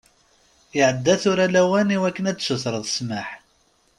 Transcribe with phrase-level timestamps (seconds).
[0.77, 3.29] Iɛedda tura lawan i wakken ad tsutreḍ ssmaḥ.